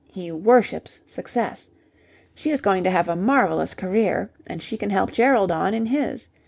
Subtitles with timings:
[0.11, 1.69] He worships success.
[2.33, 5.85] She is going to have a marvellous career, and she can help Gerald on in
[5.85, 6.29] his.